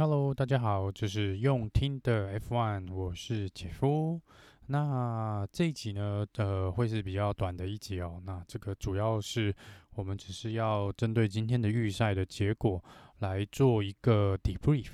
[0.00, 4.18] Hello，大家好，这是用听的 F1，我是杰夫。
[4.68, 8.18] 那这一集呢，呃，会是比较短的一集哦。
[8.24, 9.54] 那这个主要是
[9.96, 12.82] 我们只是要针对今天的预赛的结果
[13.18, 14.86] 来做一个 debrief。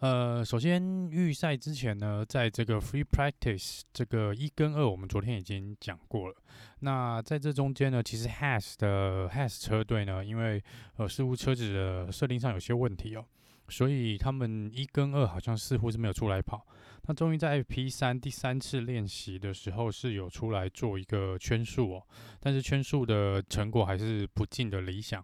[0.00, 6.36] 呃，首先预赛之前呢，在这个 free practice 这个一跟二，我们昨天已经讲过了。
[6.80, 10.62] 那在这中间呢，其实 Has 的 Haas 车队呢，因为
[10.96, 13.24] 呃似乎车子的设定上有些问题哦。
[13.70, 16.66] 所以他们一跟二好像似乎是没有出来跑，
[17.06, 22.02] 那终于在 FP 三第三次练习的时候是有出来做一个圈速哦，
[22.40, 25.22] 但是圈速的成果还是不尽的理想。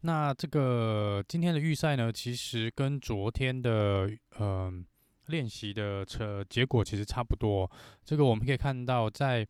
[0.00, 4.72] 那这个今天的预赛呢，其实跟昨天的呃
[5.26, 7.70] 练习的车结果其实差不多。
[8.04, 9.46] 这个我们可以看到，在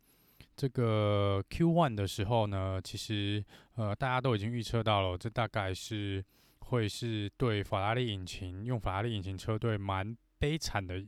[0.56, 6.24] 这个 Q One 的时候呢，其实呃大家都已经预测到了，这大概是。
[6.66, 11.04] 会是对法拉利引擎用法拉利引擎车队蛮悲惨的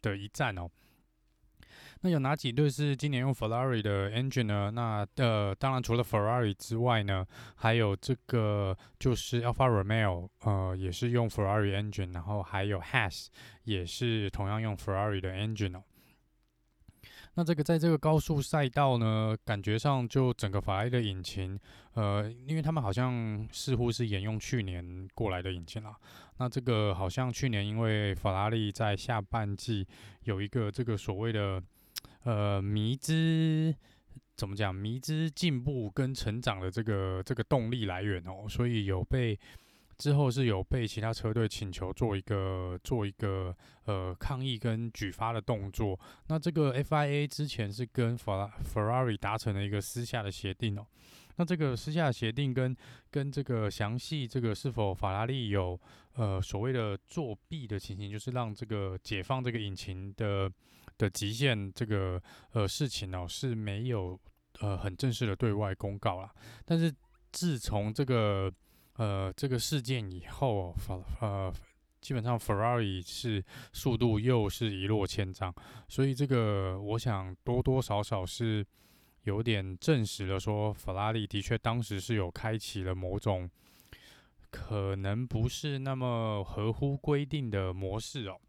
[0.00, 0.68] 的一战哦。
[2.00, 4.70] 那有哪几队是今年用 Ferrari 的 engine 呢？
[4.70, 13.26] 那呃，当然除了 Ferrari 之外呢，还有这个就是 Alfa Romeo，呃，也是用 Ferrari engine，然后还有 Haas
[13.64, 15.82] 也是同样用 Ferrari 的 engine 哦。
[17.38, 21.56] 那这个在这个高速赛道呢，感觉上就整个法拉利的引擎，
[21.94, 25.96] 呃，因为他们好像似乎是沿用去年过来的引擎啦。
[26.38, 29.86] 那这个好像去年因为法拉利在下半季
[30.24, 31.62] 有一个这个所谓的
[32.24, 33.72] 呃迷之
[34.34, 39.38] 怎么讲迷之进步跟成长的这个这个动力来源哦，所以有被。
[39.98, 43.54] 之后是有被其他车队请求做一个做一个
[43.84, 45.98] 呃抗议跟举发的动作。
[46.28, 50.86] 那这个 FIA 之前是跟法拉 Ferrari 达成了一个私下的协定哦。
[51.36, 52.76] 那这个私下协定跟
[53.10, 55.78] 跟这个详细这个是否法拉利有
[56.14, 60.50] 呃所谓的作弊的情形，就是让这个解放这个引擎的
[60.96, 62.20] 的极限这个
[62.52, 64.18] 呃事情哦是没有
[64.60, 66.32] 呃很正式的对外公告啦。
[66.64, 66.92] 但是
[67.30, 68.52] 自从这个
[68.98, 71.52] 呃，这个事件以后，法呃，
[72.00, 75.54] 基本上 Ferrari 是速度又是一落千丈，
[75.88, 78.66] 所以这个我想多多少少是
[79.22, 83.48] 有点证实了，说法拉利的确当时是有开启了某种
[84.50, 88.40] 可能不是那么合乎规定的模式哦。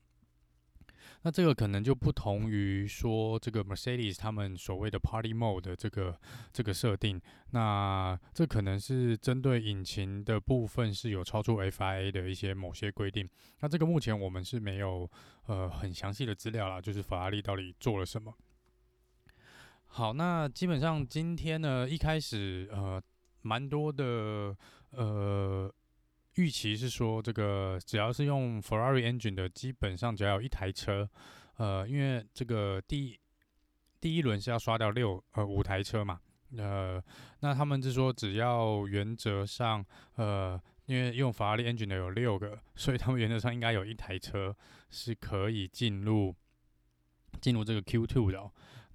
[1.23, 6.17] 那这个可能就不同于说这个 Mercedes 他们所谓的 Party Mode 的这个
[6.53, 7.21] 这个设定，
[7.51, 13.29] 那这可能是针对引擎的部分是有超出 FIA 的一些某些规定。
[13.59, 15.09] 那这个目前我们是没有
[15.45, 18.33] 呃很详细的资料啦，就是法拉利到底做了什么。
[19.87, 23.01] 好，那基本上今天呢，一开始呃
[23.41, 24.55] 蛮多的
[24.91, 25.73] 呃。
[26.39, 31.09] 预期是说，这个只要是用 Ferrari engine 的，基本上只要有一台车，
[31.57, 33.19] 呃，因为这个第
[33.99, 36.17] 第一轮是要刷掉六呃五台车嘛，
[36.57, 37.03] 呃，
[37.41, 39.85] 那他们是说只要原则上，
[40.15, 44.55] 呃，因为用法拉利 engine 的有六个，所以他们原则上应该有一台车
[44.89, 46.33] 是可以进入
[47.41, 48.49] 进入这个 Q2 的。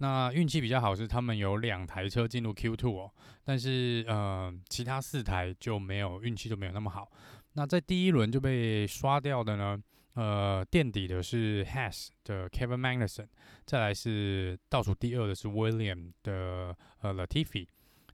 [0.05, 3.11] 那运气比较好是他们有两台车进入 Q2 哦，
[3.43, 7.11] 但是呃其他四台就没有运气就没有那么好。
[7.55, 9.83] 那在第一轮就被刷掉的呢，
[10.13, 13.29] 呃垫底的是 Has 的 Kevin Magnussen，
[13.65, 17.67] 再来是倒数第二的是 William 的呃 Latifi，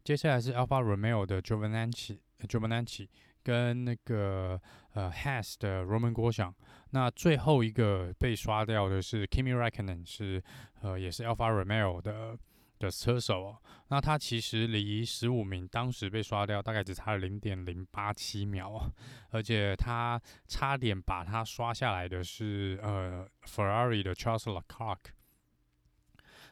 [0.04, 3.08] 接下来是 Alfa Romeo 的 Giovinazzi Giovinazzi
[3.42, 4.60] 跟那个
[4.92, 6.52] 呃 Has 的 Roman Grosjean，
[6.90, 10.42] 那最后一个被刷掉的是 Kimi Räikkönen，是
[10.82, 12.36] 呃也是 Alpha Romeo 的
[12.78, 13.58] 的车手哦。
[13.88, 18.92] 那他其实离十五名当时被刷掉大概只差了零点零八七秒哦，
[19.30, 24.98] 而且他差点把他刷下来的是呃 Ferrari 的 Charles Leclerc。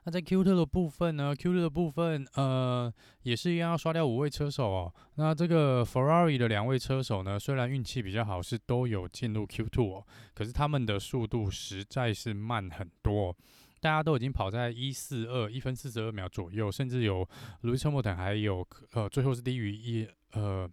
[0.09, 2.91] 那在 Q2 的部分呢？Q2 的部分，呃，
[3.25, 4.95] 也是一样要刷掉五位车手哦。
[5.17, 13.37] 那这个 Ferrari 的两位车手呢，虽然运气比较好，是都有进入 Q2 哦，可是他们的速度实在是慢很多。
[13.81, 17.29] 大家都已经跑在一四二一分四十二秒左右，甚至有
[17.61, 20.67] Lewis Hamilton 还有呃，最后是低于一呃。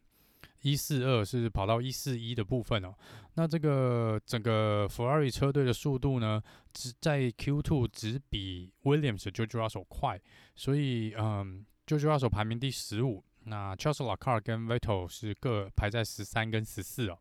[0.66, 2.92] 一四二是跑到一四一的部分哦，
[3.36, 6.42] 那这个整个 Ferrari 车队的速度呢，
[6.74, 10.20] 只在 Q2 只比 Williams 的 George Russell 快，
[10.56, 17.20] 所以嗯，George Russell 排名第十五，那 Charles Leclerc 跟 Vettel 是各排在十三跟十四哦。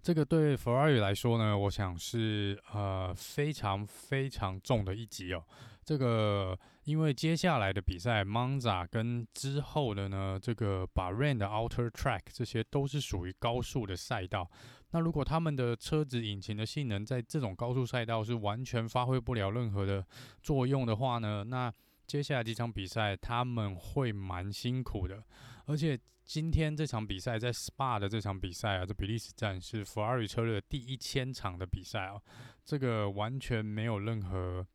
[0.00, 5.44] 这个对 Ferrari 来说呢，我想是呃非常非常重的一击哦。
[5.84, 14.50] 这个因为接下来的比赛，Monza 跟之后的呢，这个 Bahrain 的 Outer Track 这些都是属于高速的赛道。
[14.90, 20.06] 那如果他们的车子引擎的性能在这种高速赛道是完全发挥不了任何的
[20.42, 21.72] 作用的话呢，那
[22.06, 25.24] 接下来几场比赛他们会蛮辛苦的。
[25.64, 32.20] 而且今天这场比赛在 Spa 的这场比赛啊，这比利时站是 Ferrari 车队的第一千场的比赛啊，
[32.62, 34.66] 这个完全没有任何。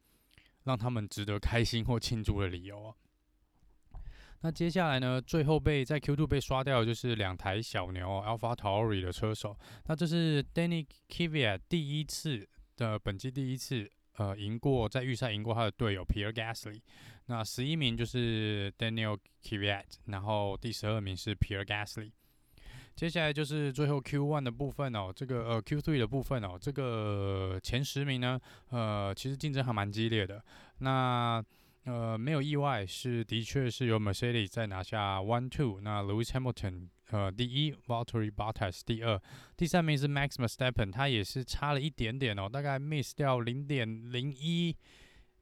[0.63, 2.95] 让他们值得开心或庆祝的理由啊。
[4.41, 9.57] 那接下来呢，最后被在 Q2 被刷掉的就是两台小牛 AlphaTauri 的车手。
[9.87, 12.47] 那这是 Danny Kvyat 第一次
[12.77, 16.81] 的本季第一次呃赢过在预赛赢过他的队友 Pierre Gasly。
[17.25, 22.11] 那十一名就是 Daniel Kvyat，然后第十二名是 Pierre Gasly。
[22.99, 28.37] 接下来就是最后 Q1 的部分哦，这个呃 Q3 的部分哦，这个前十名呢，
[28.71, 30.43] 呃，其实竞争还蛮激烈的。
[30.79, 31.41] 那
[31.85, 39.17] 呃没有意外是的确是由 Mercedes 在拿下 One Two，那 Lewis Hamilton 呃第一，Valtteri Bottas 第二，
[39.55, 44.75] 第三名是 Max Verstappen，他也是差了一点点哦，大概 miss 掉零点零一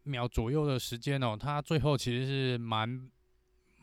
[0.04, 3.09] 秒左右的时间哦，他最后其实是蛮。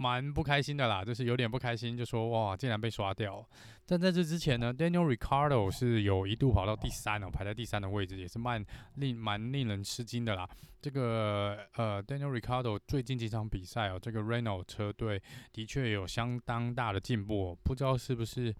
[0.04, 3.42] 蛮不开心的啦，就是有点不开心，就说哇，竟然被刷掉。
[3.86, 8.62] 但在这之前呢，Daniel r i c a r d o 是有一度跑到第三哦，排在第三的位置，也是蛮
[8.96, 10.46] 令蛮令人吃惊的啦。
[10.82, 15.22] 这个呃，Daniel r i c a r d o 最近几场比赛哦，这个 Renault 车队
[15.54, 18.54] 的确有相当大的进步，不知道是不是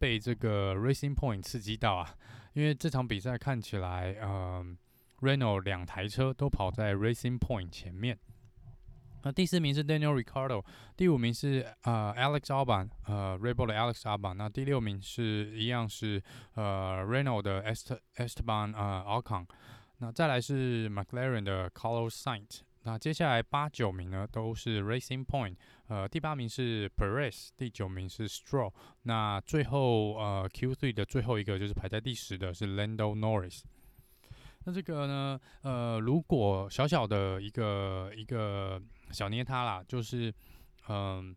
[0.00, 2.16] 被这个 Racing Point 刺激到啊？
[2.54, 4.76] 因为这场比赛看起来，嗯、
[5.20, 8.18] ，Renault 两台车都跑在 Racing Point 前面。
[9.26, 10.62] 那第四名是 Daniel r i c a r d o
[10.98, 14.34] 第五名是呃 Alex Albon，呃 Red Bull 的 Alex Albon。
[14.34, 16.22] 那第六名是一样是
[16.56, 19.46] 呃 Renault 的 Est Esteban 呃 Ocon。
[19.98, 22.60] 那再来是 McLaren 的 Carlos Sainz。
[22.82, 25.56] 那接下来八九名呢都是 Racing Point，
[25.86, 28.74] 呃第八名是 Perez，第九名是 Stroll。
[29.04, 33.62] 那最后呃 Q3 的最后一个就是排在第十的是 Lando Norris。
[34.66, 38.78] 那这个呢呃如果小小的一个一个。
[39.10, 40.34] 小捏他啦，就是，
[40.88, 41.34] 嗯，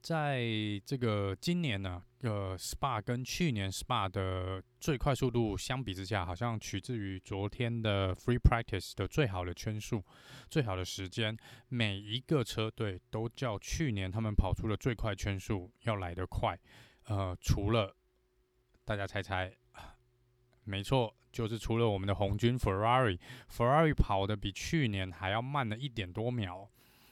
[0.00, 0.42] 在
[0.84, 10.04] 这个今年呢，呃，SPA 跟去年 SPA 的最快速度相比之下，好像取自于昨天的 Free Practice 的最好的圈数、
[10.48, 11.36] 最好的时间，
[11.68, 16.58] 每一个车队都较去年他们跑出的最快圈数要来得快，
[17.04, 17.94] 呃，除了
[18.84, 19.54] 大家猜猜，
[20.70, 21.12] 没错。
[21.32, 26.68] 就是除了我们的红军 Ferrari，Ferrari 跑的比去年还要慢了一点多秒。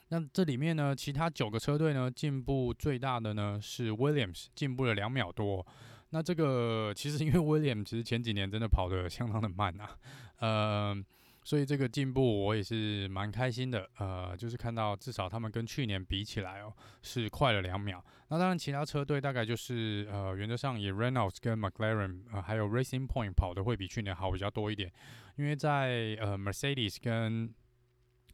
[0.09, 5.67] 那这里面呢，其他九个车队呢，进步最大的呢是 Williams，进步了两秒多。
[6.11, 9.99] 那这个其实因为 Williams 其实前几年真的跑得相当的慢啊，
[10.39, 11.05] 呃。
[11.49, 18.05] 所以这个进步我也是蛮开心的，呃，就是看到至少他们跟去年比起来哦，是快了两秒。
[18.29, 24.93] 那当然其他车队大概就是呃，原则上以 Renault 跟 McLaren 呃还有 Racing Point 跑的会比去年好比较多一点，
[25.37, 27.51] 因为在呃 Mercedes 跟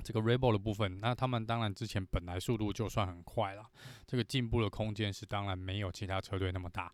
[0.02, 3.62] 这个 Rebel 的部分，那他们当然之前本来速度就算很快了，
[4.08, 6.92] 这个进步的空间是当然没有其他车队那么大。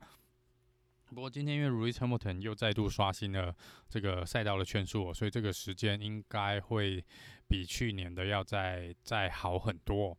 [1.13, 3.53] 不过今天因为 Lewis Hamilton 又再度刷新了
[3.89, 7.05] 这个赛道的圈数，所以这个时间应该会
[7.49, 10.17] 比去年的要再再好很多。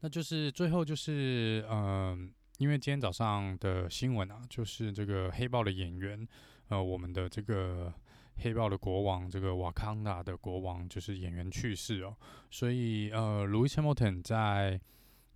[0.00, 6.26] 那就是最后就是嗯、因为今天早上的新闻啊，就是这个黑豹的演员，
[6.68, 7.94] 呃，我们的这个
[8.38, 12.16] 黑豹的国王，这个瓦康达的国王，就是演员去世哦，
[12.50, 14.80] 所以呃，Lewis Hamilton 在。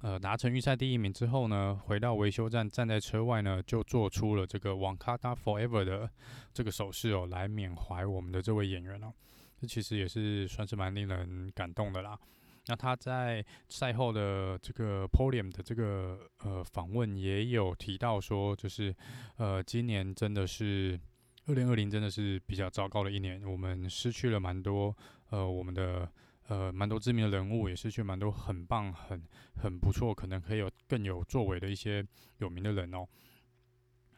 [0.03, 6.11] 呃，达成预赛第一名之后呢，回到维修站，站在车外呢，就做出了这个 Wakanda Forever 的
[6.53, 9.13] 这个手势哦，来缅怀我们的这位演员哦。
[9.61, 12.19] 这其实也是算是蛮令人感动的啦。
[12.67, 18.93] 那他在赛后的这个 Podium 的这个呃访问也有提到说，就是
[19.37, 20.99] 呃，今年真的是
[21.47, 24.97] 二零二零，真的是比较糟糕的一年，我们失去了蛮多
[25.31, 26.11] 呃我们的。
[26.53, 29.23] 呃，蛮多知名的人物也是去蛮多很棒、很
[29.57, 32.07] 很不错，可能可以有更有作为的一些
[32.41, 33.09] 有名的人哦。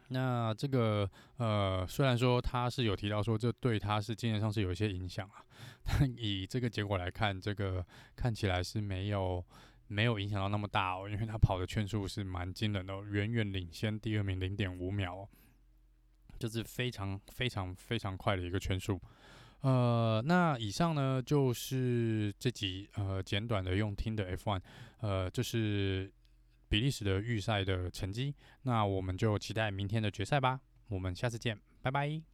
[0.09, 5.47] 那这个呃，虽然说他是有提到说这对他是经验上是有一些影响啊，
[5.85, 7.87] 但以这个结果来看，这个
[8.17, 9.45] 看起来是没有
[9.87, 15.29] 没有影响到那么大哦，因为他跑的圈数是蛮惊人的哦，远远领先第二名零点五秒哦，
[16.37, 19.01] 就是非常非常非常快的一个圈数。
[19.65, 24.61] 呃，那以上呢就是这集呃简短的用听的 F1，
[25.01, 26.13] 呃，就是
[26.69, 32.34] 比利时的预赛的成绩，那我们就期待明天的决赛吧，我们下次见，拜拜。